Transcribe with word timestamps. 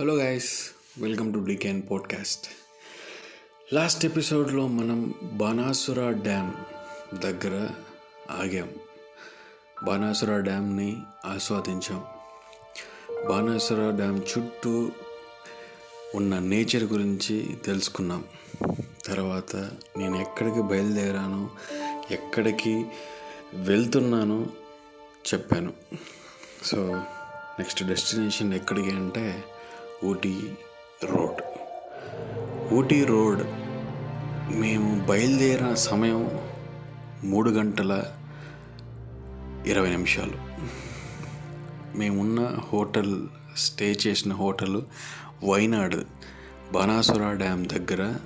Hello 0.00 0.14
guys 0.14 0.70
welcome 0.98 1.34
to 1.34 1.38
డికెన్ 1.38 1.82
podcast 1.90 2.48
last 3.74 4.04
ఎపిసోడ్లో 4.04 4.66
మనం 4.66 5.14
Banasura 5.22 6.10
dam 6.10 6.52
దగ్గర 7.14 7.68
ఆగాం. 8.30 8.70
బాణాసుర 9.84 10.38
డ్యామ్ని 10.38 10.96
ఆస్వాదించాం. 11.26 12.04
బాణాసుర 13.28 13.90
డ్యామ్ 13.90 14.20
చుట్టూ 14.20 14.90
ఉన్న 16.14 16.38
నేచర్ 16.38 16.84
గురించి 16.84 17.56
తెలుసుకున్నాం. 17.64 18.24
తర్వాత 19.06 19.56
నేను 19.96 20.16
ఎక్కడికి 20.16 20.62
బయలుదేరాను 20.62 21.50
ఎక్కడికి 22.10 22.86
వెళ్తున్నాను 23.54 24.50
చెప్పాను. 25.34 25.72
సో 26.64 27.02
నెక్స్ట్ 27.58 27.84
డెస్టినేషన్ 27.84 28.54
ఎక్కడికి 28.54 28.90
అంటే 28.90 29.44
ఊటీ 30.04 30.40
రోడ్. 31.04 31.42
ఊటీ 32.74 33.04
రోడ్ 33.04 33.42
మేము 34.56 35.06
బయలుదేరిన 35.06 35.74
సమయం 35.74 36.40
మూడు 37.24 37.50
గంటల 37.50 38.04
ఇరవై 39.66 39.90
నిమిషాలు. 39.90 40.34
మేమున్న 41.98 42.58
హోటల్ 42.72 43.28
స్టే 43.56 43.96
చేసిన 44.06 44.32
హోటల్ 44.32 44.82
వైనాడ్ 45.50 45.96
బాణాసుర 46.72 47.32
డ్యామ్ 47.32 47.66
దగ్గర. 47.66 48.16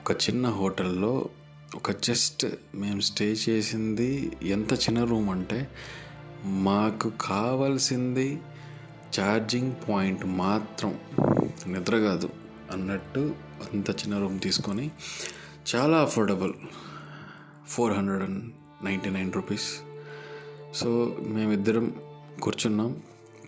ఒక 0.00 0.12
చిన్న 0.12 0.48
హోటల్లో 0.48 1.28
ఒక 1.74 1.90
జస్ట్ 1.90 2.46
మేము 2.74 3.00
స్టే 3.00 3.36
చేసింది. 3.48 4.32
ఎంత 4.42 4.72
చిన్న 4.72 5.04
రూమ్ 5.04 5.30
అంటే 5.30 5.68
మాకు 6.44 7.12
కావాల్సింది 7.20 8.38
ఛార్జింగ్ 9.16 9.72
పాయింట్ 9.88 10.24
మాత్రం 10.26 10.92
నిద్ర 11.72 11.98
కాదు 11.98 12.28
అన్నట్టు 12.72 13.22
అంత 13.66 13.90
చిన్న 13.90 14.18
రూమ్ 14.18 14.40
తీసుకొని 14.40 14.90
చాలా 15.74 15.98
affordable 15.98 16.54
four 17.68 17.92
hundred 17.92 18.22
and 18.22 18.42
ninety 18.86 19.10
nine 19.10 19.30
rupees. 19.32 19.68
So 20.80 21.16
మేమిద్దరం 21.34 21.86
కూర్చున్నాం 22.42 22.90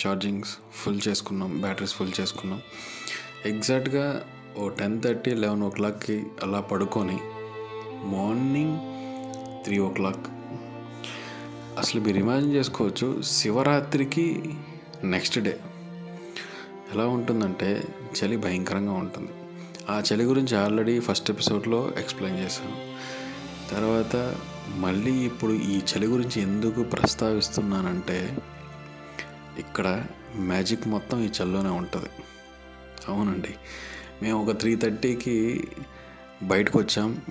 ఛార్జింగ్స్ 0.02 0.52
ఫుల్ 0.80 1.00
చేసుకున్నాం 1.08 1.60
బ్యాటరీస్ 1.60 1.94
ఫుల్ 1.94 2.12
చేసుకున్నాం. 2.20 2.60
ఎగ్జాక్ట్గా 3.46 4.06
ఓ 4.58 4.68
టెన్ 4.68 4.96
థర్టీ 5.02 5.34
లెవెన్ 5.34 5.62
ఓ 5.62 5.68
క్లాక్కి 5.68 6.16
అలా 6.42 6.60
పడుకొని 6.60 7.18
మార్నింగ్ 8.14 8.76
త్రీ 9.64 9.78
ఓ 9.78 9.90
క్లాక్. 9.98 10.26
అసలు 11.78 12.00
మీరు 12.00 12.18
ఇమాజిన్ 12.24 12.54
చేసుకోవచ్చు 12.54 13.22
శివరాత్రికి 13.22 14.26
నెక్స్ట్ 15.14 15.38
డే. 15.38 15.54
ఎలా 16.92 17.06
ఉంటుందంటే 17.06 17.84
చలి 18.18 18.36
భయంకరంగా 18.36 18.92
ఉంటుంది. 18.92 19.30
ఆ 19.90 20.02
చలి 20.12 20.24
గురించి 20.24 20.56
ఆల్రెడీ 20.56 21.00
ఫస్ట్ 21.00 21.30
ఎపిసోడ్లో 21.30 21.92
ఎక్స్ప్లెయిన్ 21.98 22.40
చేశాను. 22.40 22.98
తర్వాత 23.70 24.36
మళ్ళీ 24.76 25.12
ఇప్పుడు 25.12 25.52
ఈ 25.52 25.80
చలి 25.80 26.06
గురించి 26.06 26.42
ఎందుకు 26.42 26.82
ప్రస్తావిస్తున్నానంటే 26.82 28.38
ఇక్కడ 29.58 30.04
మ్యాజిక్ 30.36 30.88
మొత్తం 30.88 31.24
ఈ 31.24 31.26
చలిలోనే 31.26 31.68
ఉంటుంది. 31.68 32.08
అవునండి. 33.08 33.54
మేము 34.22 34.46
ఒక 34.46 34.58
త్రీ 34.58 34.76
థర్టీకి 34.76 35.68
బయటకు 36.42 36.78
వచ్చాం 36.78 37.22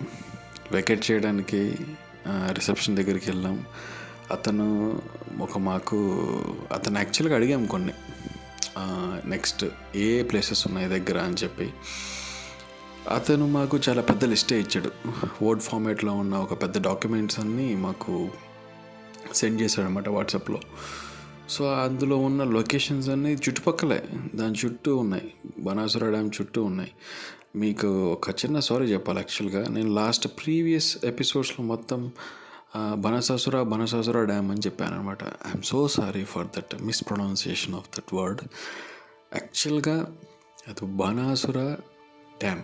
వెకెట్ 0.72 1.12
చేయడానికి 1.12 1.76
రిసెప్షన్ 2.28 2.98
దగ్గరికి 2.98 3.32
వెళ్ళాం. 3.32 3.66
అతను 4.32 5.02
ఒక 5.40 5.58
మాకు 5.58 5.98
అతను 6.72 6.98
యాక్చువల్గా 6.98 7.36
అడిగాం 7.36 7.66
కొన్ని. 7.66 7.94
నెక్స్ట్ 9.26 9.66
ఏ 9.96 10.24
ప్లేసెస్ 10.24 10.68
ఉన్నాయి 10.68 10.88
దగ్గర 10.88 11.18
అని 11.18 11.36
చెప్పి. 11.44 11.74
అతను 13.14 13.48
మాకు 13.48 13.80
చాలా 13.90 14.02
పెద్ద 14.02 14.26
లిస్టే 14.26 14.60
ఇచ్చాడు. 14.60 14.92
వర్డ్ 15.44 15.62
ఫార్మేట్లో 15.62 16.14
ఉన్న 16.14 16.36
ఒక 16.36 16.62
పెద్ద 16.64 16.82
డాక్యుమెంట్స్ 16.82 17.40
అన్నీ 17.40 17.76
మాకు 17.76 18.30
సెండ్ 19.34 19.62
చేశాడు 19.62 19.88
అనమాట 19.88 20.10
వాట్సాప్లో 20.10 20.60
సో 21.50 21.74
అందులో 21.74 22.18
ఉన్న 22.18 22.44
లొకేషన్స్ 22.44 23.10
అన్నీ 23.10 23.34
చుట్టుపక్కలే. 23.34 24.04
దాని 24.36 24.56
చుట్టూ 24.66 24.98
ఉన్నాయి. 24.98 25.34
బనాసుర 25.60 26.10
డ్యామ్ 26.10 26.32
చుట్టూ 26.42 26.64
ఉన్నాయి. 26.64 26.92
మీకు 27.56 28.12
ఒక 28.12 28.30
చిన్న 28.30 28.60
సారీ 28.60 28.86
చెప్పాలి 28.86 29.20
యాక్చువల్గా 29.20 29.70
నేను 29.70 29.94
లాస్ట్ 29.94 30.28
ప్రీవియస్ 30.28 30.98
ఎపిసోడ్స్లో 31.04 31.66
మొత్తం 31.66 32.12
బనసాసుర 32.96 33.62
బనసాసుర 33.64 34.24
డ్యామ్ 34.24 34.52
అని 34.52 34.60
చెప్పాను 34.60 34.96
అనమాట 34.96 35.24
I'm 35.24 35.64
so 35.64 35.88
sorry 35.88 36.24
for 36.24 36.48
that 36.48 36.82
mispronunciation 36.82 37.76
of 37.76 37.90
that 37.90 38.14
word 38.14 38.42
యాక్చువల్గా 39.34 40.16
అది 40.68 40.86
బనాసుర 40.86 41.78
డ్యామ్. 42.40 42.64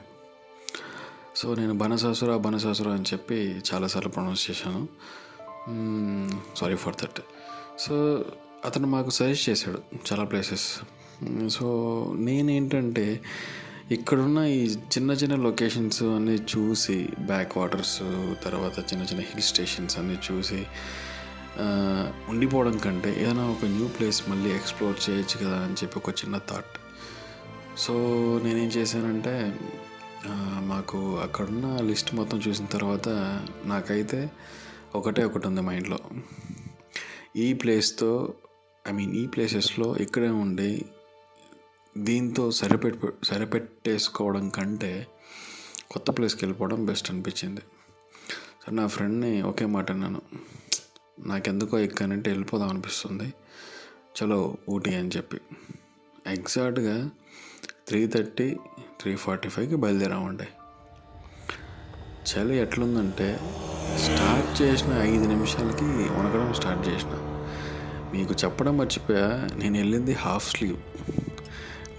సో 1.35 1.55
నేను 1.55 1.73
బనసాసుర 1.73 2.37
బనసాసుర 2.37 2.89
అని 2.89 3.03
చెప్పి 3.03 3.61
చాలాసార్లు 3.73 4.09
ప్రొనౌన్స్ 4.09 4.51
చేశాను. 4.51 4.87
సారీ 6.55 6.75
ఫర్ 6.75 6.95
దట్ 6.95 7.19
సో 7.79 8.25
అతను 8.65 8.87
మాకు 8.87 9.09
సజెస్ట్ 9.09 9.49
చేశాడు 9.49 9.79
చాలా 10.11 10.23
ప్లేసెస్ 10.23 10.79
సో 11.49 11.67
నేనేంటంటే 12.19 13.21
ఇక్కడున్న 13.93 14.39
ఈ 14.57 14.61
చిన్న 14.93 15.11
చిన్న 15.11 15.35
లొకేషన్స్ 15.45 16.03
అన్నీ 16.03 16.35
చూసి 16.51 16.95
బ్యాక్ 17.21 17.51
వాటర్స్ 17.57 17.99
తర్వాత 18.43 18.77
చిన్న 18.79 19.03
చిన్న 19.03 19.23
హిల్ 19.29 19.45
స్టేషన్స్ 19.49 19.95
అన్నీ 19.99 20.15
చూసి 20.27 20.59
ఉండిపోవడం 22.29 22.77
కంటే 22.77 23.11
ఏదైనా 23.23 23.43
ఒక 23.51 23.65
న్యూ 23.65 23.87
ప్లేస్ 23.87 24.19
మళ్ళీ 24.29 24.49
ఎక్స్ప్లోర్ 24.55 24.97
చేయొచ్చు 25.05 25.35
కదా 25.43 25.57
అని 25.65 25.73
చెప్పి 25.73 25.97
ఒక 25.99 26.13
చిన్న 26.21 26.37
థాట్. 26.49 26.73
సో 27.77 27.93
నేనేం 28.43 28.71
చేశానంటే 28.77 29.35
మాకు 30.71 30.99
అక్కడున్న 31.19 31.67
లిస్ట్ 31.89 32.11
మొత్తం 32.15 32.41
చూసిన 32.47 32.65
తర్వాత 32.65 33.09
నాకైతే 33.65 34.19
ఒకటే 34.95 35.23
ఒకటి 35.23 35.47
ఉంది 35.47 35.61
మైండ్లో. 35.61 35.99
ఈ 37.35 37.47
ప్లేస్తో 37.53 38.11
ఐ 38.89 38.91
మీన్ 38.91 39.15
ఈ 39.15 39.25
ప్లేసెస్లో 39.27 39.89
ఇక్కడే 39.97 40.31
ఉండి 40.43 40.71
దీంతో 41.97 42.51
సరిపెట్టు 42.51 43.13
సరిపెట్టేసుకోవడం 43.23 44.49
కంటే 44.49 45.07
కొత్త 45.91 46.11
ప్లేస్కి 46.11 46.45
వెళ్ళిపోవడం 46.45 46.85
బెస్ట్ 46.85 47.11
అనిపించింది. 47.11 47.61
సో 48.65 48.71
నా 48.71 48.87
ఫ్రెండ్ని 48.87 49.41
ఒకే 49.41 49.65
మాట 49.65 49.91
అన్నాను. 49.91 50.21
నాకెందుకో 51.19 51.79
ఎక్కనంటే 51.79 52.29
వెళ్ళిపోదాం 52.29 52.69
అనిపిస్తుంది. 52.69 53.33
చలో 54.23 54.57
ఊటీ 54.69 54.95
అని 54.95 55.07
చెప్పి. 55.07 55.41
ఎగ్జాక్ట్గా 56.27 57.09
త్రీ 57.87 58.07
థర్టీ 58.07 58.57
త్రీ 59.01 59.15
ఫార్టీ 59.15 59.49
ఫైవ్కి 59.49 59.75
బయలుదేరామండి. 59.75 60.43
చలి 62.31 62.57
ఎట్లుందంటే 62.57 63.39
స్టార్ట్ 63.95 64.61
చేసిన 64.61 64.93
ఐదు 64.93 65.27
నిమిషాలకి 65.27 65.83
వణకడం 65.83 66.53
స్టార్ట్ 66.53 66.87
చేసిన. 66.87 67.11
మీకు 68.13 68.33
చెప్పడం 68.33 68.77
మర్చిపోయా 68.77 69.47
నేను 69.55 69.77
వెళ్ళింది 69.77 70.13
హాఫ్ 70.13 70.57
స్లీవ్. 70.57 70.77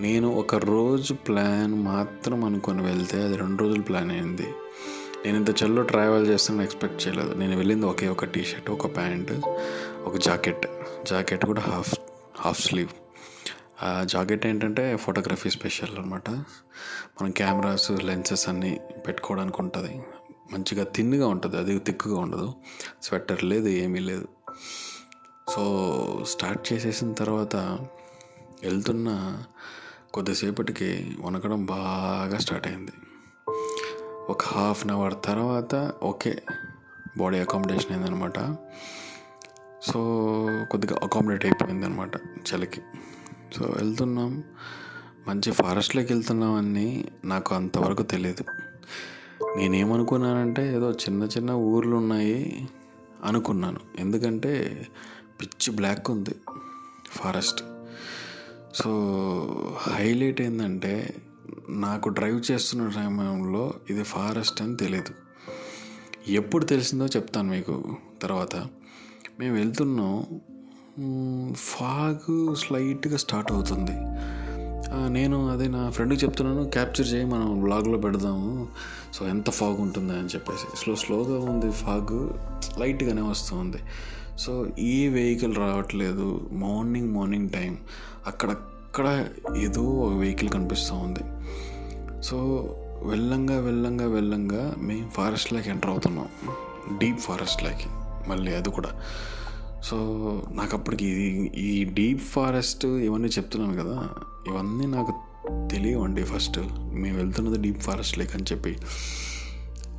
నేను 0.01 0.35
ఒక 0.35 0.55
రోజు 0.55 1.15
ప్లాన్ 1.15 1.75
మాత్రం 1.75 2.45
అనుకొని 2.45 2.83
వెళ్తే 2.83 3.23
అది 3.23 3.37
రెండు 3.37 3.63
రోజులు 3.63 3.83
ప్లాన్ 3.83 4.11
అయింది. 4.11 4.47
నేను 5.27 5.37
ఇంత 5.37 5.63
చెల్లో 5.63 5.83
ట్రావెల్ 5.83 6.27
చేస్తానని 6.27 6.65
ఎక్స్పెక్ట్ 6.65 7.09
చేయలేదు. 7.09 7.35
నేను 7.35 7.57
వెళ్ళింది 7.57 7.87
ఒకే 7.87 8.09
ఒక 8.09 8.25
టీ 8.25 8.45
షర్ట్ 8.45 8.71
ఒక 8.71 8.97
ప్యాంట్ 8.97 9.33
ఒక 10.05 10.17
జాకెట్. 10.17 10.67
జాకెట్ 11.07 11.47
కూడా 11.47 11.61
హాఫ్ 11.61 11.95
హాఫ్ 12.41 12.61
స్లీవ్ 12.61 12.89
ఆ 13.83 14.05
జాకెట్ 14.05 14.47
ఏంటంటే 14.47 14.97
ఫోటోగ్రఫీ 14.97 15.51
స్పెషల్ 15.51 15.99
అనమాట 15.99 16.31
మనం 16.31 17.31
కెమెరాస్ 17.31 17.91
లెన్సెస్ 17.91 18.49
అన్నీ 18.49 18.81
పెట్టుకోవడానికి 19.07 19.57
ఉంటుంది. 19.63 20.03
మంచిగా 20.53 20.85
తిన్నుగా 20.85 21.29
ఉంటుంది. 21.29 21.57
అది 21.57 21.79
తిక్కుగా 21.79 22.19
ఉండదు. 22.19 22.53
స్వెటర్ 23.03 23.45
లేదు 23.45 23.69
ఏమీ 23.69 23.99
లేదు. 23.99 24.29
సో 25.51 26.25
స్టార్ట్ 26.29 26.73
చేసేసిన 26.73 27.13
తర్వాత 27.13 27.57
వెళ్తున్న 28.63 29.43
కొద్దిసేపటికి 30.15 31.17
వణకడం 31.21 31.67
బాగా 31.67 32.39
స్టార్ట్ 32.39 32.67
అయింది. 32.67 32.93
ఒక 34.29 34.45
హాఫ్ 34.45 34.87
అన్ 34.87 34.91
అవర్ 34.91 35.15
తర్వాత 35.25 35.93
ఓకే 36.03 36.43
బాడీ 37.17 37.39
అకామిడేషన్ 37.39 37.93
అయిందనమాట 37.93 38.39
సో 39.83 39.99
కొద్దిగా 40.71 40.99
అకామిడేట్ 41.03 41.45
అయిపోయింది 41.45 41.87
అనమాట 41.87 42.17
చలికి. 42.49 42.81
సో 43.57 43.65
వెళ్తున్నాం. 43.65 44.45
మంచి 45.29 45.53
ఫారెస్ట్లోకి 45.53 46.13
వెళ్తున్నామని 46.13 47.05
నాకు 47.25 47.55
అంతవరకు 47.55 48.03
తెలియదు 48.03 48.45
నేనేమనుకున్నానంటే 49.57 50.75
ఏదో 50.75 50.91
చిన్న 50.91 51.23
చిన్న 51.25 51.51
ఊర్లు 51.51 51.97
ఉన్నాయి 51.97 52.69
అనుకున్నాను. 53.25 53.81
ఎందుకంటే 53.99 54.53
పిచ్చి 55.41 55.77
బ్లాక్ 55.77 56.11
ఉంది 56.11 56.35
ఫారెస్ట్. 57.09 57.63
సో 58.75 58.91
హైలైట్ 59.79 60.41
ఏంటంటే 60.41 61.15
నాకు 61.69 62.09
డ్రైవ్ 62.09 62.41
చేస్తున్న 62.51 62.91
సమయంలో 62.91 63.75
ఇది 63.91 64.05
ఫారెస్ట్ 64.05 64.63
అని 64.63 64.77
తెలియదు 64.77 65.13
ఎప్పుడు 66.29 66.65
తెలిసిందో 66.65 67.07
చెప్తాను 67.07 67.49
మీకు 67.49 67.97
తర్వాత. 68.23 68.57
మేము 69.41 69.55
వెళ్తున్నాం. 69.57 70.41
ఫాగ్ 71.57 72.57
స్లైట్గా 72.57 73.17
స్టార్ట్ 73.17 73.53
అవుతుంది. 73.53 73.97
నేను 75.09 75.51
అదే 75.51 75.69
నా 75.69 75.91
ఫ్రెండ్కి 75.91 76.25
చెప్తున్నాను 76.25 76.71
క్యాప్చర్ 76.71 77.09
చేయి 77.13 77.25
మనం 77.25 77.63
బ్లాగ్లో 77.63 77.99
పెడదాము. 77.99 78.69
సో 79.15 79.29
ఎంత 79.29 79.51
ఫాగ్ 79.51 79.81
ఉంటుంది 79.81 80.13
అని 80.13 80.29
చెప్పేసి. 80.29 80.77
స్లో 80.77 80.95
స్లోగా 80.97 81.39
ఉంది 81.51 81.71
ఫాగ్. 81.73 82.31
లైట్గానే 82.81 83.23
వస్తుంది. 83.23 83.77
సో 84.39 84.67
ఈ 84.79 85.09
వెహికల్ 85.09 85.57
రావట్లేదు. 85.57 86.49
మార్నింగ్ 86.53 87.15
మార్నింగ్ 87.15 87.51
టైం 87.51 87.79
అక్కడక్కడ 88.27 89.29
ఏదో 89.57 89.83
ఒక 89.83 90.13
వెహికల్ 90.13 90.49
కనిపిస్తూ 90.49 90.95
ఉంది. 90.95 91.21
సో 92.23 92.37
వెళ్ళంగా 93.03 93.61
వెళ్ళంగా 93.61 94.07
వెళ్ళంగా 94.07 94.75
మేము 94.79 95.11
ఫారెస్ట్లోకి 95.11 95.71
ఎంటర్ 95.71 95.91
అవుతున్నాం. 95.91 96.29
డీప్ 96.99 97.21
ఫారెస్ట్లోకి 97.21 97.89
మళ్ళీ 98.29 98.55
అది 98.55 98.71
కూడా. 98.71 99.01
సో 99.85 99.97
నాకు 100.53 100.77
అప్పటికి 100.77 101.07
ఇది 101.07 101.47
ఈ 101.57 101.85
డీప్ 101.85 102.21
ఫారెస్ట్ 102.21 102.87
ఇవన్నీ 102.87 103.29
చెప్తున్నాను 103.29 103.85
కదా. 103.85 104.09
ఇవన్నీ 104.47 104.87
నాకు 104.87 105.13
తెలియవండి 105.71 106.25
ఫస్ట్. 106.25 106.59
మేము 106.79 107.17
వెళ్తున్నది 107.17 107.59
డీప్ 107.59 107.83
ఫారెస్ట్ 107.83 108.19
లేక్ 108.19 108.37
అని 108.37 108.45
చెప్పి. 108.53 108.79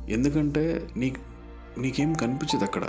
ఎందుకంటే 0.08 0.88
నీకు 0.96 1.35
నీకేం 1.78 2.12
కనిపించదు 2.12 2.64
అక్కడ. 2.64 2.84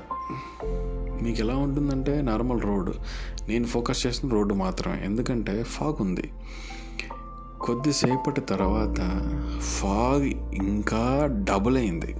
మీకు 1.21 1.39
ఎలా 1.39 1.55
ఉంటుందంటే 1.55 2.21
నార్మల్ 2.21 2.61
రోడ్. 2.61 2.93
నేను 3.49 3.65
ఫోకస్ 3.65 4.07
చేసిన 4.07 4.29
రోడ్డు 4.29 4.53
మాత్రమే. 4.53 5.01
ఎందుకంటే 5.05 5.63
ఫాగ్ 5.63 5.95
ఉంది. 6.01 6.31
కొద్దిసేపటి 7.61 8.41
తర్వాత 8.41 8.97
ఫాగ్ 9.59 10.25
ఇంకా 10.53 11.29
డబుల్ 11.49 11.77
అయింది. 11.77 12.15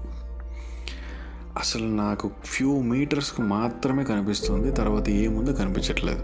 అసలు 1.58 1.88
నాకు 1.88 2.32
ఫ్యూ 2.46 2.82
మీటర్స్కి 2.82 3.42
మాత్రమే 3.42 4.04
కనిపిస్తుంది. 4.04 4.72
తర్వాత 4.72 5.10
ఏముందో 5.10 5.54
కనిపించట్లేదు. 5.54 6.24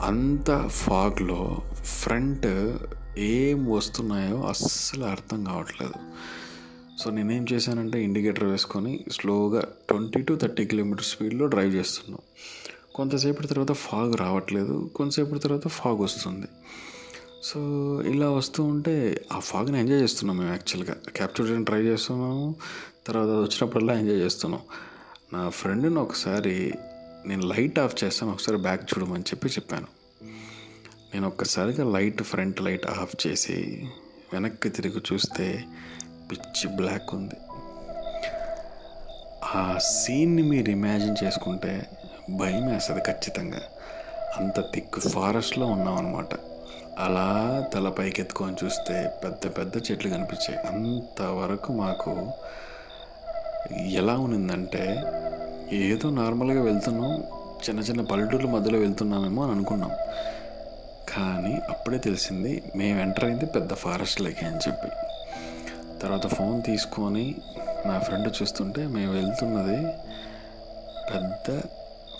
అంత 0.00 0.68
ఫాగ్లో 0.68 1.56
ఫ్రంట్ 1.74 2.72
ఏం 3.18 3.70
వస్తున్నాయో 3.70 4.42
అస్సలు 4.42 5.04
అర్థం 5.04 5.44
కావట్లేదు. 5.44 5.92
సో 6.98 7.10
నేనేం 7.10 7.46
చేశానంటే 7.52 8.04
ఇండికేటర్ 8.04 8.44
వేసుకొని 8.44 9.04
స్లోగా 9.12 9.62
ట్వంటీ 9.88 10.22
టు 10.22 10.34
థర్టీ 10.34 10.64
కిలోమీటర్ 10.64 11.04
స్పీడ్లో 11.04 11.46
డ్రైవ్ 11.46 11.74
చేస్తున్నాం. 11.74 12.20
కొంతసేపటి 12.94 13.48
తర్వాత 13.48 13.72
ఫాగ్ 13.72 14.16
రావట్లేదు. 14.16 14.90
కొంతసేపటి 14.94 15.40
తర్వాత 15.40 15.68
ఫాగ్ 15.68 16.00
వస్తుంది. 16.00 16.46
సో 17.42 17.60
ఇలా 18.02 18.30
వస్తూ 18.30 18.64
ఉంటే 18.64 19.24
ఆ 19.32 19.38
ఫాగ్ని 19.38 19.78
ఎంజాయ్ 19.78 20.02
చేస్తున్నాం 20.02 20.38
మేము 20.38 20.50
యాక్చువల్గా. 20.50 20.96
క్యాప్చర్ 21.16 21.50
చేయడం 21.50 21.64
ట్రై 21.64 21.82
చేస్తున్నాము. 21.82 22.56
తర్వాత 23.06 23.28
అది 23.28 23.40
వచ్చినప్పుడల్లా 23.40 23.98
ఎంజాయ్ 23.98 24.18
చేస్తున్నాం. 24.18 24.60
నా 25.32 25.48
ఫ్రెండ్ని 25.48 25.98
ఒకసారి 25.98 26.72
నేను 27.26 27.46
లైట్ 27.46 27.78
ఆఫ్ 27.78 28.04
చేస్తాను. 28.04 28.32
ఒకసారి 28.32 28.58
బ్యాక్ 28.58 28.82
చూడమని 28.82 29.22
చెప్పి 29.22 29.48
చెప్పాను. 29.48 29.86
నేను 31.14 31.26
ఒక్కసారిగా 31.26 31.90
లైట్ 31.90 32.22
ఫ్రంట్ 32.22 32.62
లైట్ 32.62 32.86
ఆఫ్ 32.86 33.26
చేసి 33.26 33.88
వెనక్కి 34.32 34.68
తిరిగి 34.68 35.02
చూస్తే 35.12 35.64
పిచ్చి 36.30 36.76
బ్లాక్ 36.76 37.14
ఉంది. 37.14 37.36
ఆ 39.54 39.78
సీన్ని 39.78 40.42
మీరు 40.42 40.70
ఇమాజిన్ 40.70 41.16
చేసుకుంటే 41.24 41.86
భయం 42.30 42.72
వేస్తుంది 42.72 43.02
ఖచ్చితంగా. 43.02 43.60
అంత 44.38 44.60
థిక్ 44.60 45.00
ఫారెస్ట్లో 45.00 45.66
ఉన్నాం 45.66 45.96
అనమాట 45.96 46.26
అలా 46.98 47.26
తల 47.74 47.88
పైకెత్తుకొని 47.88 48.56
చూస్తే 48.64 49.10
పెద్ద 49.24 49.58
పెద్ద 49.58 49.76
చెట్లు 49.76 50.10
కనిపించాయి. 50.10 50.66
అంతవరకు 50.66 51.72
మాకు 51.72 52.32
ఎలా 53.72 54.14
ఉన్నిందంటే 54.16 55.02
ఏదో 55.72 56.10
నార్మల్గా 56.10 56.62
వెళ్తున్నాం 56.62 57.20
చిన్న 57.64 57.80
చిన్న 57.80 58.02
పల్లెటూర్ల 58.02 58.46
మధ్యలో 58.46 58.78
వెళ్తున్నామేమో 58.78 59.42
అని 59.42 59.52
అనుకున్నాం. 59.52 59.90
కానీ 61.08 61.54
అప్పుడే 61.68 61.98
తెలిసింది 61.98 62.62
మేము 62.76 63.00
ఎంటర్ 63.00 63.24
అయింది 63.24 63.46
పెద్ద 63.46 63.74
ఫారెస్ట్లోకి 63.74 64.46
అని 64.46 64.56
చెప్పి. 64.56 64.88
తర్వాత 66.02 66.26
ఫోన్ 66.26 66.62
తీసుకొని 66.62 67.34
నా 67.86 67.98
ఫ్రెండ్ 67.98 68.42
చూస్తుంటే 68.42 68.86
మేము 68.86 69.12
వెళ్తున్నది 69.12 69.80
పెద్ద 71.12 71.60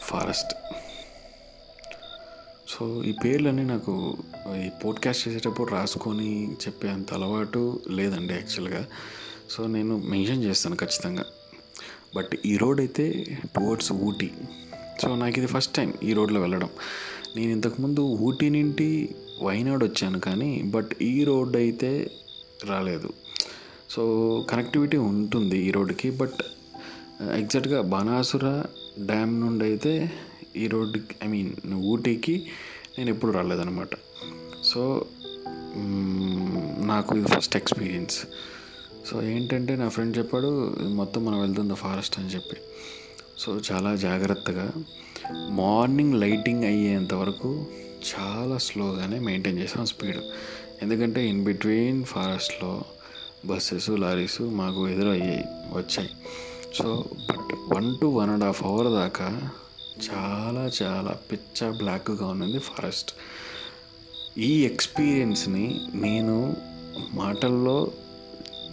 ఫారెస్ట్. 0.00 0.52
సో 2.68 3.02
ఈ 3.04 3.12
పేర్లన్నీ 3.12 3.62
నాకు 3.62 4.16
ఈ 4.64 4.68
పోడ్కాస్ట్ 4.84 5.28
చేసేటప్పుడు 5.28 5.70
రాసుకొని 5.70 6.52
చెప్పే 6.52 6.88
అంత 6.88 7.12
అలవాటు 7.12 7.80
లేదండి 7.88 8.34
యాక్చువల్గా. 8.34 8.86
సో 9.50 9.66
నేను 9.66 9.96
మెన్షన్ 9.96 10.44
చేస్తాను 10.44 10.76
ఖచ్చితంగా. 10.76 11.24
బట్ 12.16 12.36
ఈ 12.46 12.56
రోడ్ 12.56 12.80
అయితే 12.80 13.26
టువర్డ్స్ 13.56 13.92
ఊటీ. 13.92 14.30
సో 15.02 15.16
నాకు 15.16 15.38
ఇది 15.38 15.46
ఫస్ట్ 15.46 15.74
టైం 15.74 15.94
ఈ 16.02 16.12
రోడ్లో 16.12 16.40
వెళ్ళడం. 16.40 16.70
నేను 17.36 17.50
ఇంతకుముందు 17.50 18.00
ఊటీ 18.00 18.48
నుండి 18.48 19.14
వైనాడ్ 19.42 19.84
వచ్చాను 19.84 20.20
కానీ 20.20 20.62
బట్ 20.62 20.90
ఈ 21.02 21.24
రోడ్ 21.24 21.56
అయితే 21.56 22.10
రాలేదు. 22.64 23.10
సో 23.90 24.02
కనెక్టివిటీ 24.50 24.96
ఉంటుంది 24.96 25.58
ఈ 25.58 25.70
రోడ్డుకి 25.70 26.10
బట్ 26.10 26.42
ఎగ్జాక్ట్గా 27.22 27.82
బనాసుర 27.82 28.64
డ్యామ్ 29.00 29.40
నుండి 29.40 29.64
అయితే 29.64 30.12
ఈ 30.56 30.66
రోడ్డుకి 30.66 31.14
ఐ 31.24 31.26
మీన్ 31.26 31.72
ఊటీకి 31.72 32.46
నేను 32.98 33.10
ఎప్పుడు 33.10 33.32
రాలేదనమాట 33.32 33.88
సో 34.64 35.04
నాకు 36.86 37.16
ఇది 37.16 37.28
ఫస్ట్ 37.28 37.56
ఎక్స్పీరియన్స్. 37.56 38.26
సో 39.06 39.22
ఏంటంటే 39.22 39.76
నా 39.76 39.88
ఫ్రెండ్ 39.88 40.18
చెప్పాడు 40.18 40.74
"ఇది 40.80 40.94
మొత్తం 40.94 41.24
మనం 41.24 41.40
వెళ్తుంది 41.40 41.74
ఫారెస్ట్ 41.74 42.18
అని 42.18 42.28
చెప్పి. 42.28 42.56
సో 43.38 43.60
చాలా 43.72 43.96
జాగ్రత్తగా 43.96 44.72
మార్నింగ్ 45.50 46.14
లైటింగ్ 46.14 46.64
అయ్యేంత 46.64 47.14
వరకు 47.14 47.66
చాలా 48.10 48.58
స్లోగానే 48.58 49.18
మెయింటైన్ 49.18 49.58
చేసాం 49.58 49.86
స్పీడ్. 49.86 50.16
ఎందుకంటే 50.82 51.28
ఇన్ 51.28 51.44
బిట్వీన్ 51.44 52.04
ఫారెస్ట్లో 52.04 52.82
బస్సెస్ 53.46 53.90
లారీస్ 53.90 54.40
మాకు 54.40 54.88
ఎదురయ్యాయి 54.88 55.44
వచ్చాయి. 55.72 56.10
So 56.74 57.04
but 57.30 57.76
one 57.76 57.98
to 58.00 58.06
one 58.06 58.30
and 58.30 58.44
half 58.44 58.64
hour 58.64 58.86
దాకా 58.86 59.50
చాలా 60.10 60.70
చాలా 60.82 61.10
పిచ్చ 61.32 61.78
బ్లాక్గా 61.78 62.26
ఉన్నది 62.26 62.58
ఫారెస్ట్. 62.58 63.10
ఈ 64.38 64.64
ఎక్స్పీరియన్స్ని 64.64 65.80
నేను 65.94 66.56
మాటల్లో 67.12 67.90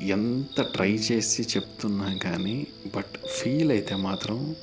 ఎంత 0.02 0.62
ట్రై 0.62 0.92
చేసి 0.92 1.44
చెప్తున్నా 1.44 2.20
కానీ 2.24 2.68
బట్ 2.96 3.28
ఫీల్ 3.28 3.72
అయితే 3.72 3.96
మాత్రం 3.96 4.56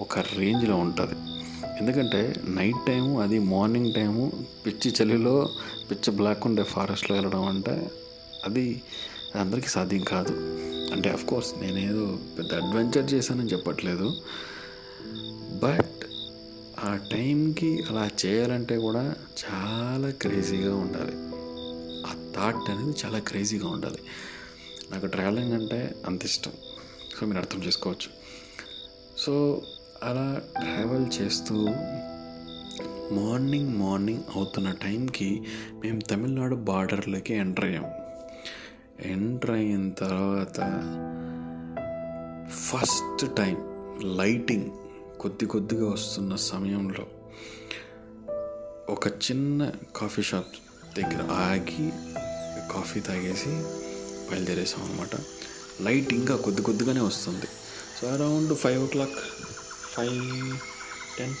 ఒక 0.00 0.18
రేంజ్లో 0.18 0.76
ఉంటుంది. 0.76 1.14
ఎందుకంటే 1.80 2.34
నైట్ 2.48 2.86
టైము 2.86 3.20
అది 3.20 3.38
మార్నింగ్ 3.38 3.94
టైము 3.94 4.32
పిచ్చి 4.66 4.94
చలిలో 5.02 5.48
పిచ్చి 5.90 6.16
బ్లాక్ 6.16 6.46
ఉండే 6.46 6.62
ఫారెస్ట్లో 6.62 7.16
వెళ్ళడం 7.16 7.44
అంటే 7.44 7.90
అది 8.44 8.46
అది 8.46 8.82
అందరికీ 9.38 9.68
సాధ్యం 9.68 10.00
కాదు. 10.00 10.32
అంటే 10.92 11.10
అఫ్ 11.10 11.24
కోర్స్ 11.24 11.54
నేనేదో 11.62 12.18
పెద్ద 12.38 12.54
అడ్వెంచర్ 12.54 13.14
చేశానని 13.14 13.48
చెప్పట్లేదు. 13.48 14.12
బట్ 15.62 16.04
ఆ 16.84 16.98
టైంకి 17.12 17.82
అలా 17.90 18.10
చేయాలంటే 18.26 18.78
కూడా 18.78 19.14
చాలా 19.52 20.10
క్రేజీగా 20.10 20.76
ఉండాలి. 20.76 21.12
ఆ 22.06 22.32
థాట్ 22.36 22.70
అనేది 22.70 22.98
చాలా 23.04 23.18
క్రేజీగా 23.18 23.68
ఉండాలి. 23.68 23.98
నాకు 24.92 25.06
ట్రావెలింగ్ 25.06 25.52
అంటే 25.52 25.94
అంత 26.06 26.24
ఇష్టం. 26.24 26.52
సో 27.20 27.26
మీరు 27.26 27.38
అర్థం 27.38 27.62
చేసుకోవచ్చు. 27.64 28.20
సో 29.18 29.62
అలా 30.02 30.40
ట్రావెల్ 30.60 31.22
చేస్తూ 31.22 31.54
మార్నింగ్ 33.12 33.76
మార్నింగ్ 33.76 34.22
అవుతున్న 34.36 34.70
టైంకి 34.70 35.42
మేము 35.84 36.00
తమిళనాడు 36.00 36.54
బార్డర్లోకి 36.54 37.34
ఎంటర్ 37.34 37.64
అయ్యాము 37.64 38.09
ఎంటర్ 39.04 39.50
అయిన 39.50 39.90
తర్వాత 39.90 40.58
ఫస్ట్ 42.52 43.36
టైం 43.36 43.56
లైటింగ్ 44.18 44.70
కొద్ది 45.20 45.46
కొద్దిగా 45.46 45.90
వస్తున్న 45.90 46.36
సమయంలో 46.36 47.06
ఒక 48.92 49.06
చిన్న 49.06 49.72
కాఫీ 49.96 50.22
షాప్ 50.22 50.46
దగ్గర 50.98 51.22
ఆగి 51.32 51.90
కాఫీ 52.72 53.00
తాగేసి 53.00 53.50
బయలుదేరేసాం 54.30 54.84
అనమాట 54.84 55.10
లైట్ 55.80 56.12
ఇంకా 56.12 56.36
కొద్ది 56.36 56.62
కొద్దిగానే 56.62 57.00
వస్తుంది. 57.00 57.46
So 58.00 58.08
around 58.08 58.54
five 58.54 58.82
o'clock 58.86 59.18
five 59.96 60.58
ten 61.18 61.34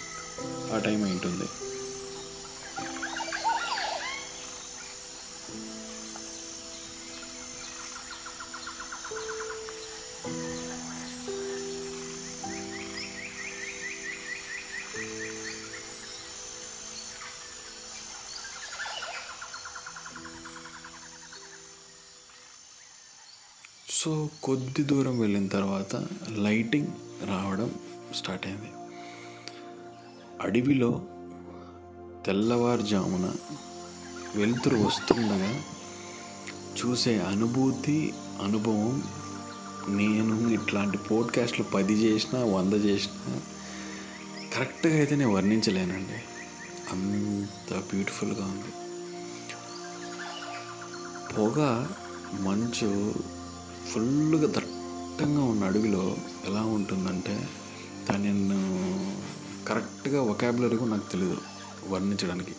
ఆ 0.74 0.78
టైం 0.78 1.04
అయింటుంది 1.04 1.44
సో 24.02 24.28
కొద్ది 24.42 24.82
దూరం 24.82 25.20
వెళ్ళిన 25.20 25.48
తర్వాత 25.48 26.06
లైటింగ్ 26.28 26.86
రావడం 27.28 27.74
స్టార్ట్ 28.14 28.46
అయింది. 28.46 28.72
అడవిలో 30.40 30.90
తెల్లవారుజామున 32.26 33.32
వెలుతురు 34.34 34.76
వస్తుండగా 34.76 35.62
చూసే 36.84 37.18
అనుభూతి 37.18 38.14
అనుభవం 38.42 39.02
నేను 39.88 40.48
ఇట్లాంటి 40.48 40.98
పోడ్కాస్ట్లు 40.98 41.64
పది 41.64 41.92
చేసినా 41.92 42.44
వంద 42.44 42.74
చేసినా 42.74 43.40
కరెక్ట్గా 44.54 44.96
అయితే 44.96 45.16
నేను 45.16 45.32
వర్ణించలేనండి. 45.32 46.22
అంత 46.92 47.74
బ్యూటిఫుల్గా 47.74 48.44
ఉంది. 48.44 48.72
పొగ 51.34 51.86
మంచు 52.32 53.14
ఫుల్గా 53.90 54.46
దట్టంగా 54.46 55.44
ఉన్న 55.44 55.64
అడవిలో 55.64 56.16
ఎలా 56.44 56.62
ఉంటుందంటే 56.62 57.48
దాన్ని 58.10 58.32
నేను 58.34 59.22
కరెక్ట్గా 59.68 60.22
ఒకాబులరీ 60.22 60.76
కూడా 60.76 60.90
నాకు 60.90 61.12
తెలియదు 61.12 61.38
వర్ణించడానికి. 61.88 62.54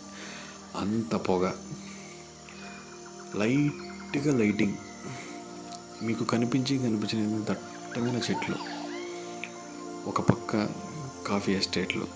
అంత 0.76 1.16
పొగ. 1.16 1.52
లైట్గా 3.36 4.38
లైటింగ్. 4.38 4.74
మీకు 6.04 6.24
కనిపించి 6.24 6.78
కనిపించిన 6.78 7.44
దట్టమైన 7.50 8.16
చెట్లు. 8.16 8.56
ఒక 10.08 10.22
పక్క 10.22 10.70
కాఫీ 11.28 11.52
ఎస్టేట్లు. 11.52 12.08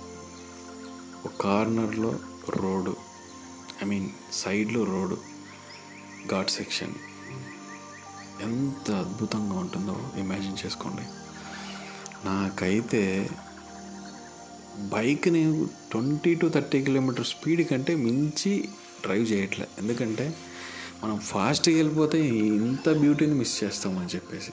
ఒక 1.25 1.31
కార్నర్లో 1.41 2.19
రోడ్డు. 2.50 2.95
ఐ 3.84 3.86
మీన్ 3.86 4.10
సైడ్లో 4.34 4.84
రోడ్డు. 4.84 5.17
ఘాట్ 6.31 6.50
సెక్షన్. 6.50 6.93
ఎంత 8.42 8.92
అద్భుతంగా 8.92 9.54
ఉంటుందో 9.54 10.10
ఇమాజిన్ 10.18 10.58
చేసుకోండి. 10.65 11.01
నాకైతే 12.25 13.30
బైక్ని 14.80 15.65
twenty 15.92 16.36
to 16.36 16.48
thirty 16.48 16.84
kilometre 16.84 17.25
speed 17.25 17.70
కంటే 17.70 17.96
మించి 17.96 18.70
డ్రైవ్ 19.01 19.32
చేయట్లే. 19.32 19.68
ఎందుకంటే 19.77 20.36
మనం 21.04 21.20
ఫాస్ట్గా 21.20 21.75
వెళ్ళిపోతే 21.75 22.27
ఇంత 22.27 22.89
బ్యూటీని 22.89 23.34
మిస్ 23.34 23.63
చేస్తామని 23.63 24.08
చెప్పేసి. 24.15 24.51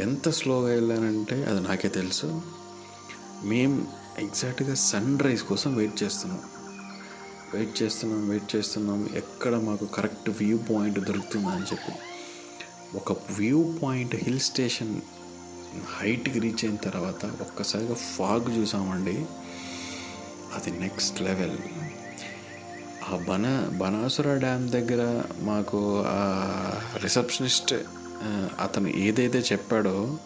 ఎంత 0.00 0.28
స్లోగా 0.28 0.68
వెళ్ళానంటే 0.68 1.44
అది 1.44 1.60
నాకే 1.60 1.88
తెలుసు. 1.88 2.42
మేము 3.44 3.88
ఎగ్జాక్ట్గా 4.18 4.74
సన్ 4.74 5.18
రైజ్ 5.18 5.42
కోసం 5.42 5.76
వెయిట్ 5.76 6.02
చేస్తున్నాం. 6.02 6.40
వెయిట్ 7.54 7.82
చేస్తున్నాం 7.82 8.28
వెయిట్ 8.28 8.56
చేస్తున్నాం. 8.56 9.10
ఎక్కడ 9.14 9.56
మాకు 9.56 9.86
కరెక్ట్ 9.86 10.30
వ్యూ 10.30 10.58
పాయింట్ 10.58 10.98
దొరుకుతుందా 10.98 11.48
అని 11.48 11.64
చెప్పి. 11.64 11.92
ఒక 12.94 13.12
వ్యూ 13.12 13.74
పాయింట్ 13.82 14.14
హిల్ 14.14 14.40
స్టేషన్ 14.40 15.00
హైట్కి 15.98 16.38
రీచ్ 16.38 16.64
అయిన 16.64 16.76
తర్వాత 16.76 17.24
ఒక్కసారిగా 17.24 17.94
ఫాగ్ 17.94 18.58
చూసామండి. 18.58 19.26
అది 20.54 20.70
నెక్స్ట్ 20.80 21.22
లెవెల్. 21.22 21.58
ఆ 23.08 23.16
బన 23.16 23.70
బనాసుర 23.78 24.34
డ్యామ్ 24.34 24.68
దగ్గర 24.68 25.22
మాకు 25.40 26.04
ఆ 26.06 26.22
రిసెప్షనిస్ట్ 27.02 27.74
అతను 28.60 28.88
ఏదైతే 28.88 29.38
చెప్పాడో 29.38 30.18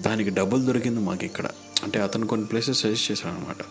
దానికి 0.00 0.30
డబుల్ 0.30 0.66
దొరికింది 0.66 1.00
మాకు 1.00 1.24
ఇక్కడ. 1.24 1.46
అంటే 1.82 2.00
అతను 2.00 2.26
కొన్ని 2.26 2.46
ప్లేసెస్ 2.46 2.80
సజెస్ట్ 2.80 3.10
చేశాడు 3.10 3.34
అనమాట 3.34 3.62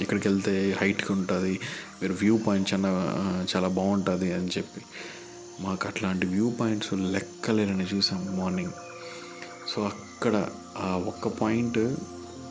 ఇక్కడికి 0.00 0.28
వెళ్తే 0.28 0.76
హైట్కి 0.80 1.12
ఉంటుంది 1.12 1.60
మీరు 2.02 2.12
వ్యూ 2.12 2.36
పాయింట్ 2.36 2.74
చాలా 2.74 2.90
చాలా 3.56 3.68
బాగుంటుంది 3.68 4.32
అని 4.32 4.48
చెప్పి. 4.48 4.80
మాకు 5.60 5.86
అట్లాంటి 5.86 6.26
వ్యూ 6.26 6.50
పాయింట్స్ 6.50 6.94
లెక్కలేనని 6.94 7.84
చూసాం 7.84 8.36
మార్నింగ్ 8.36 8.72
సో 9.68 9.82
అక్కడ 9.82 10.48
ఆ 10.78 10.96
ఒక్క 11.06 11.28
పాయింట్ 11.28 11.78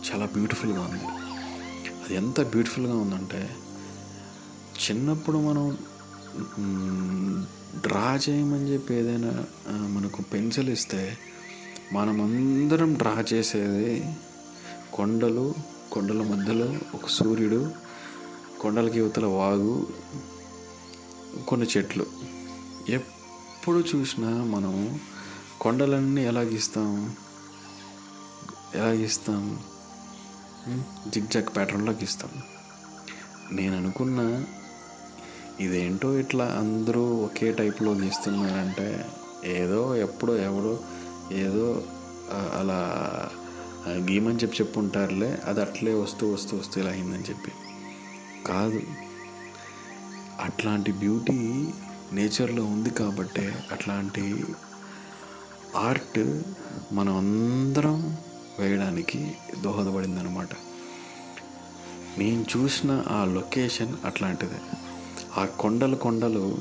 చాలా 0.05 0.25
బ్యూటిఫుల్గా 0.25 0.81
ఉంది. 0.81 1.05
అది 2.05 2.15
ఎంత 2.15 2.41
బ్యూటిఫుల్గా 2.41 2.97
ఉందంటే 2.97 3.49
చిన్నప్పుడు 4.79 5.37
మనం 5.37 5.77
డ్రా 7.81 8.19
చేయమని 8.29 8.73
చెప్పి 8.73 8.93
ఏదైనా 8.93 9.45
మనకు 9.71 10.21
పెన్సిల్ 10.21 10.69
ఇస్తే 10.69 11.17
మనమందరం 11.93 12.93
డ్రా 12.93 13.25
చేసేది 13.33 14.15
కొండలు 14.93 15.55
కొండల 15.91 16.21
మధ్యలో 16.21 16.75
ఒక 16.93 17.07
సూర్యుడు 17.07 17.71
కొండలకి 18.61 18.99
యువతల 18.99 19.25
వాగు 19.25 19.87
కొన్ని 21.47 21.67
చెట్లు. 21.77 22.05
ఎప్పుడు 22.89 23.83
చూసినా 23.95 24.43
మనం 24.43 24.99
కొండలన్నీ 25.61 26.21
ఎలా 26.21 26.41
గీస్తాం 26.41 27.15
ఎలా 28.75 28.89
గీస్తాం 28.89 29.59
జిగ్జాగ్ 31.07 31.55
ప్యాటర్న్లో 31.55 31.91
గీస్తాం 31.91 32.29
నేను 33.51 33.77
అనుకున్న 33.77 34.45
ఇదేంటో 35.59 36.17
ఇట్లా 36.17 36.45
అందరూ 36.45 37.15
ఒకే 37.15 37.51
టైప్లో 37.51 37.91
గీస్తున్నారంటే 37.91 39.05
ఏదో 39.43 39.95
ఎప్పుడో 39.95 40.37
ఎవడో 40.37 40.79
ఏదో 41.31 41.83
అలా 42.33 42.79
గీమని 43.89 44.35
చెప్పి 44.35 44.57
చెప్పుంటారులే 44.57 45.39
అది 45.45 45.61
అట్లే 45.61 45.93
వస్తూ 45.93 46.33
వస్తూ 46.33 46.57
వస్తూ 46.57 46.81
ఇలా 46.81 46.91
అయిందని 46.91 47.23
చెప్పి. 47.23 47.51
కాదు. 48.47 48.81
అట్లాంటి 50.41 50.91
బ్యూటీ 50.91 51.67
నేచర్లో 52.13 52.65
ఉంది 52.65 52.89
కాబట్టే 52.89 53.63
అట్లాంటి 53.71 54.45
ఆర్ట్ 55.75 56.41
మనం 56.93 57.17
అందరం 57.17 58.17
వేయడానికి 58.59 59.35
దోహదపడింది 59.61 60.19
అనమాట 60.19 60.49
నేను 62.17 62.45
చూసిన 62.57 63.03
ఆ 63.09 63.25
లొకేషన్ 63.25 63.95
అట్లాంటిదే. 64.05 64.59
ఆ 65.37 65.45
కొండలు 65.45 65.95
కొండలు 65.95 66.57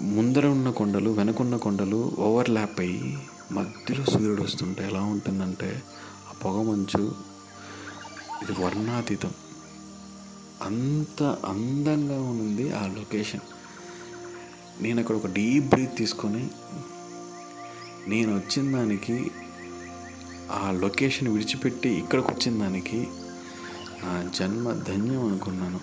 ముందర 0.00 0.46
ఉన్న 0.46 0.70
కొండలు 0.70 1.10
వెనకున్న 1.10 1.56
కొండలు 1.56 2.12
ఓవర్లాప్ 2.18 2.80
అయ్యి 2.80 3.18
మధ్యలో 3.52 4.04
సూర్యుడు 4.04 4.42
వస్తుంటే 4.42 4.86
ఎలా 4.86 5.00
ఉంటుందంటే 5.00 5.82
ఆ 6.30 6.32
పొగ 6.44 6.62
మంచు 6.62 7.14
ఇది 8.42 8.52
వర్ణాతీతం. 8.52 9.30
అంత 10.62 11.22
అందంగా 11.22 12.20
ఉంది 12.22 12.72
ఆ 12.72 12.86
లొకేషన్. 12.86 13.40
నేను 14.80 15.00
అక్కడ 15.00 15.16
ఒక 15.16 15.26
డీప్ 15.26 15.66
బ్రీత్ 15.66 15.96
తీసుకొని 15.96 16.48
నేను 18.08 18.34
వచ్చిన 18.34 18.76
దానికి 18.76 19.30
ఆ 20.50 20.70
లొకేషన్ 20.70 21.28
విడిచిపెట్టి 21.28 21.88
ఇక్కడికి 21.88 22.28
వచ్చిన 22.28 22.62
దానికి 22.62 23.00
నా 24.02 24.30
జన్మ 24.34 24.72
ధన్యం 24.72 25.26
అనుకున్నాను. 25.26 25.80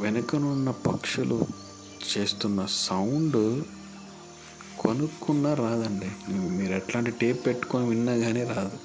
వెనకనున్న 0.00 0.70
పక్షులు 0.70 1.46
చేస్తున్న 2.10 2.66
సౌండ్ 2.66 3.62
కొనుక్కున్నా 4.78 5.54
రాదండి. 5.54 6.10
మీరు 6.32 6.72
ఎట్లాంటి 6.72 7.10
టేప్ 7.10 7.46
పెట్టుకొని 7.46 7.88
విన్నా 7.88 8.16
కానీ 8.16 8.42
రాదు. 8.44 8.78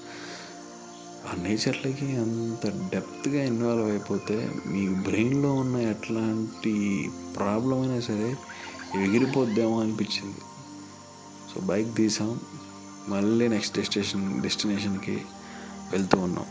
ఆ 1.25 1.35
నేచర్లకి 1.43 2.05
అంత 2.05 2.67
డెప్త్గా 2.91 3.43
ఇన్వాల్వ్ 3.43 3.89
అయిపోతే 3.89 4.51
మీ 4.65 4.89
బ్రెయిన్లో 4.89 5.53
ఉన్న 5.53 5.77
ఎట్లాంటి 5.77 7.09
ప్రాబ్లం 7.35 7.81
అయినా 7.81 7.99
సరే 7.99 8.35
ఎగిరిపోద్దేమో 9.03 9.81
అనిపించింది. 9.81 10.37
సో 11.55 11.61
బైక్ 11.61 11.95
తీసాం. 11.95 12.39
మళ్ళీ 13.07 13.47
నెక్స్ట్ 13.47 13.77
డెస్టినేషన్ 13.77 14.41
డెస్టినేషన్కి 14.41 15.21
వెళ్తూ 15.91 16.19
ఉన్నాం. 16.19 16.45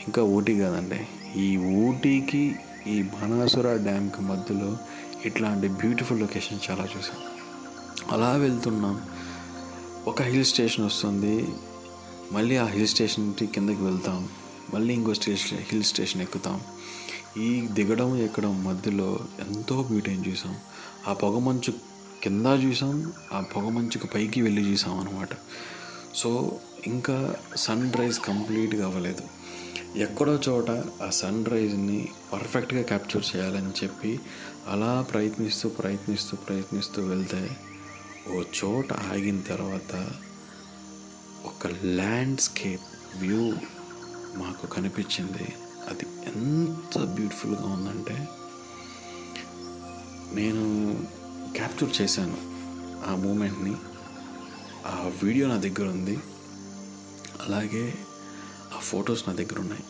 ఇంకా 0.00 0.22
ఊటీ 0.22 0.60
కాదండి. 0.60 1.06
ఈ 1.40 1.56
ఊటీకి 1.56 2.56
ఈ 2.86 3.02
బాణాసుర 3.02 3.76
డ్యామ్కి 3.76 4.22
మధ్యలో 4.22 4.76
ఇట్లాంటి 5.24 5.68
బ్యూటిఫుల్ 5.68 6.20
లొకేషన్ 6.20 6.58
చాలా 6.70 6.84
చూసాం. 6.84 7.16
అలా 8.10 8.32
వెళ్తున్నాం. 8.32 9.00
ఒక 10.06 10.22
హిల్ 10.22 10.44
స్టేషన్ 10.44 10.84
వస్తుంది. 10.84 11.48
మళ్ళీ 12.32 12.56
ఆ 12.56 12.64
హిల్ 12.64 12.86
స్టేషన్కి 12.86 13.46
కిందకి 13.46 13.82
వెళ్తాం. 13.82 14.28
మళ్ళీ 14.74 14.94
ఇంకో 14.94 15.14
స్టేషన్ 15.14 15.58
హిల్ 15.58 15.82
స్టేషన్ 15.82 16.22
ఎక్కుతాం. 16.22 16.60
ఈ 17.42 17.68
దిగడం 17.72 18.16
ఎక్కడం 18.16 18.64
మధ్యలో 18.64 19.18
ఎంతో 19.48 19.82
బ్యూటీని 19.82 20.30
చూసాం. 20.30 20.56
ఆ 21.08 21.12
పొగమంచు 21.12 21.72
కింద 22.22 22.46
చూసాం 22.46 23.12
ఆ 23.32 23.40
పొగమంచుకు 23.40 24.06
పైకి 24.06 24.42
వెళ్ళి 24.42 24.62
చూసాం 24.62 24.98
అనమాట 24.98 25.28
సో 26.14 26.58
ఇంకా 26.86 27.36
సన్ 27.56 27.92
రైజ్ 27.92 28.18
కంప్లీట్గా 28.20 28.86
అవ్వలేదు. 28.86 29.22
ఎక్కడో 29.98 30.40
చోట 30.48 30.70
ఆ 31.02 31.10
సన్ 31.10 31.46
రైజ్ని 31.46 32.08
పర్ఫెక్ట్గా 32.32 32.82
క్యాప్చర్ 32.82 33.36
చేయాలని 33.36 33.84
చెప్పి 33.84 34.20
అలా 34.68 35.06
ప్రయత్నిస్తూ 35.10 35.68
ప్రయత్నిస్తూ 35.68 36.36
ప్రయత్నిస్తూ 36.36 37.02
వెళ్తే 37.02 37.50
ఓ 38.34 38.42
చోట 38.64 38.92
ఆగిన 38.92 39.40
తర్వాత 39.40 40.10
ఒక 41.44 41.66
ల్యాండ్స్కేప్ 41.66 43.16
వ్యూ 43.16 43.52
మాకు 44.34 44.66
కనిపించింది. 44.66 45.54
అది 45.88 46.06
ఎంత 46.26 46.98
బ్యూటిఫుల్గా 46.98 47.66
ఉందంటే 47.66 48.28
నేను 50.32 50.94
క్యాప్చర్ 51.56 52.02
చేశాను 52.02 52.36
ఆ 53.10 53.14
మూమెంట్ని 53.14 53.76
ఆ 54.86 55.12
వీడియో 55.22 55.48
నా 55.48 55.56
దగ్గర 55.56 55.86
ఉంది. 55.88 56.18
అలాగే 57.46 57.94
ఆ 58.76 58.78
ఫొటోస్ 58.78 59.24
నా 59.28 59.34
దగ్గర 59.34 59.60
ఉన్నాయి. 59.60 59.84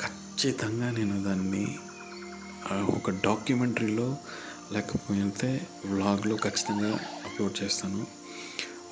ఖచ్చితంగా 0.00 0.90
నేను 0.90 1.22
దాన్ని 1.22 1.78
ఒక 2.72 3.10
డాక్యుమెంటరీలో 3.10 4.16
లేకపోతే 4.72 5.68
వ్లాగ్లో 5.86 6.36
ఖచ్చితంగా 6.36 6.94
అప్లోడ్ 6.96 7.62
చేస్తాను. 7.62 8.19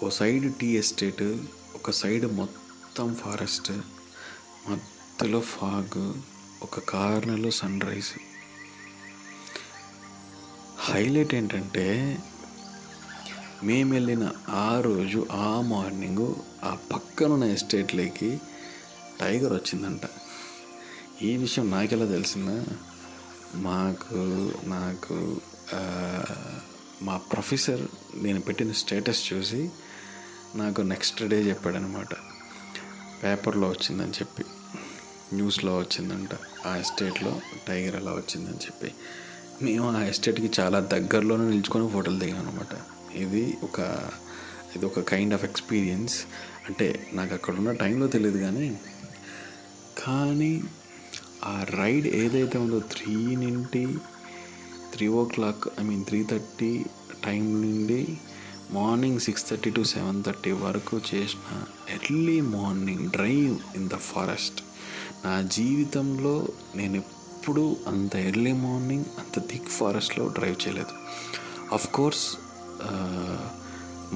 ఓ 0.02 0.08
సైడ్ 0.08 0.54
టీ 0.54 0.66
ఎస్టేట్ 0.66 1.22
ఒక 1.74 1.90
సైడ్ 1.90 2.32
మొత్తం 2.32 3.14
ఫారెస్ట్ 3.14 3.72
మధ్యలో 4.68 5.40
ఫాగ్ 5.40 6.12
ఒక 6.62 6.78
కార్నర్లో 6.78 7.50
సన్ 7.50 7.80
రైజ్. 7.80 8.12
హైలైట్ 10.78 11.34
ఏంటంటే 11.34 12.18
మేము 13.62 13.92
వెళ్ళిన 13.92 14.32
ఆ 14.48 14.80
రోజు 14.80 15.26
ఆ 15.32 15.60
మార్నింగ్ 15.60 16.34
ఆ 16.64 16.78
పక్కనున్న 16.94 17.44
ఎస్టేట్లోకి 17.44 18.40
టైగర్ 19.20 19.52
వచ్చిందంట. 19.52 20.00
ఈ 21.22 21.36
విషయం 21.36 21.70
నాకెలా 21.70 22.06
తెలిసిందా 22.06 22.64
మాకు 23.54 24.14
నాకు 24.64 25.40
మా 27.02 27.16
ప్రొఫెసర్ 27.16 27.80
నేను 28.22 28.40
పెట్టిన 28.40 28.72
స్టేటస్ 28.72 29.32
చూసి 29.32 29.70
నాకు 30.56 30.82
నెక్స్ట్ 30.82 31.28
డే 31.28 31.36
చెప్పాడనమాట. 31.42 32.14
పేపర్లో 33.22 33.68
వచ్చిందని 33.68 34.10
చెప్పి 34.10 34.44
న్యూస్లో 35.32 35.78
వచ్చిందంట 35.78 36.28
ఆ 36.66 36.76
ఎస్టేట్లో 36.76 37.40
టైగర్ 37.68 37.96
అలా 37.96 38.12
వచ్చిందని 38.12 38.56
చెప్పి. 38.56 38.94
మేము 39.62 39.96
ఆ 39.96 40.04
ఎస్టేట్కి 40.04 40.50
చాలా 40.60 40.80
దగ్గరలోనే 40.80 41.50
నిల్చుకొని 41.50 41.88
ఫోటోలు 41.88 42.18
దిగాం 42.18 42.38
అనమాట 42.38 42.74
ఇది 43.16 43.58
ఒక 43.62 43.80
ఇది 44.76 44.86
ఒక 44.86 45.00
కైండ్ 45.00 45.34
ఆఫ్ 45.34 45.44
ఎక్స్పీరియన్స్ 45.44 46.16
అంటే 46.68 47.10
నాకు 47.12 47.34
అక్కడ 47.34 47.54
ఉన్న 47.54 47.72
టైంలో 47.72 48.06
తెలియదు 48.06 48.38
కానీ 48.38 48.78
కానీ 50.06 50.62
ఆ 51.44 51.66
రైడ్ 51.70 52.06
ఏదైతే 52.06 52.58
ఉందో 52.58 52.80
త్రీ 52.80 53.36
నుండి 53.36 53.86
three 54.98 55.08
o'clock 55.34 55.64
I 55.80 55.82
mean 55.88 56.04
three 56.04 56.20
thirty 56.30 56.70
time 57.24 57.42
నుండి 57.62 58.00
morning 58.76 59.20
six 59.26 59.44
thirty 59.48 59.70
to 59.76 59.82
seven 59.90 60.18
thirty 60.26 60.52
వరకు 60.62 60.96
చేసిన 61.10 61.58
early 61.96 62.38
morning 62.54 63.04
drive 63.16 63.54
in 63.76 63.86
the 63.92 63.98
forest. 64.06 64.58
నా 65.26 65.34
జీవితంలో 65.56 66.34
నేను 66.80 66.96
ఎప్పుడు 67.02 67.64
అంత 67.90 68.14
ఎర్లీ 68.30 68.54
మార్నింగ్ 68.64 69.06
అంత 69.20 69.44
థిక్ 69.50 69.68
ఫారెస్ట్లో 69.78 70.24
డ్రైవ్ 70.38 70.56
చేయలేదు. 70.64 70.94
Of 71.76 71.86
course 71.98 72.24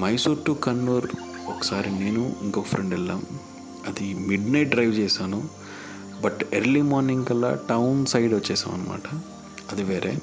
Mysore 0.03 0.41
to 0.47 0.55
Kannur 0.67 1.07
ఒకసారి 1.53 1.91
నేను 2.03 2.23
ఇంకొక 2.41 2.67
ఫ్రెండ్ 2.73 2.93
వెళ్ళాం. 2.95 3.23
అది 3.89 4.07
మిడ్ 4.29 4.49
నైట్ 4.55 4.73
డ్రైవ్ 4.75 4.93
చేశాను. 5.01 5.39
బట్ 6.25 6.43
ఎర్లీ 6.59 6.83
మార్నింగ్ 6.91 7.25
కల్లా 7.31 7.53
టౌన్ 7.69 8.03
సైడ్ 8.15 8.33
వచ్చేసాం 8.33 8.73
అనమాట 8.77 9.07
అది 9.71 9.83
వేరే. 9.83 10.13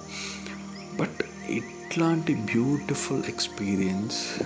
బట్ 1.01 1.23
ఇట్లాంటి 1.49 2.35
బ్యూటిఫుల్ 2.35 3.23
ఎక్స్పీరియన్స్ 3.29 4.43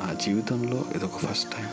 నా 0.00 0.14
జీవితంలో 0.14 0.84
ఇదొక 0.96 1.18
ఫస్ట్ 1.18 1.50
టైం. 1.50 1.68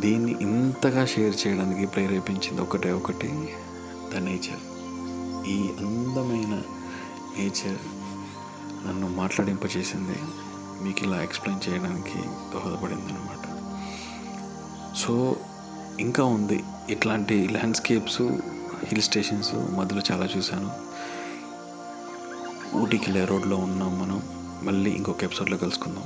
దీన్ని 0.00 0.32
ఇంతగా 0.42 1.06
షేర్ 1.06 1.46
చేయడానికి 1.46 1.86
ప్రేరేపించింది 1.86 2.60
ఒకటే 2.60 2.92
ఒకటి 2.92 3.30
ద 4.12 4.16
నేచర్. 4.16 4.62
ఈ 5.48 5.58
అందమైన 5.78 6.62
నేచర్ 7.38 7.78
నన్ను 8.86 9.08
మాట్లాడింపచేసింది 9.08 10.18
మీకు 10.84 11.04
ఇలా 11.04 11.22
ఎక్స్ప్లెయిన్ 11.22 11.62
చేయడానికి 11.68 12.18
దోహదపడింది 12.52 13.12
అనమాట 13.12 13.46
సో 14.96 15.36
ఇంకా 16.00 16.24
ఉంది. 16.24 16.64
ఇట్లాంటి 16.90 17.48
ల్యాండ్స్కేప్స్ 17.48 18.22
హిల్ 18.84 19.02
స్టేషన్స్ 19.02 19.54
మధ్యలో 19.54 20.02
చాలా 20.12 20.28
చూశాను. 20.36 20.89
ఊటీకి 22.74 23.04
వెళ్ళే 23.04 23.24
రోడ్లో 23.24 23.56
ఉన్నాం 23.56 23.98
మనం. 23.98 24.22
మళ్ళీ 24.62 24.90
ఇంకొక 24.90 25.24
ఎపిసోడ్లో 25.24 25.56
కలుసుకుందాం. 25.56 26.04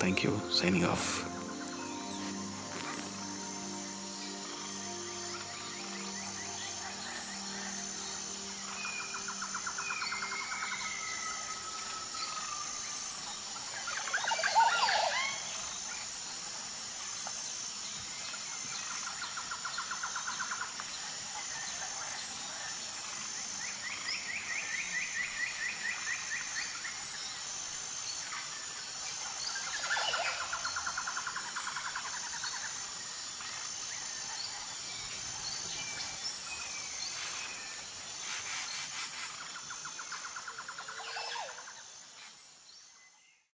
థ్యాంక్ 0.00 0.26
యూ 0.26 0.32
సైనింగ్ 0.62 0.84
ఆఫ్ 0.84 1.33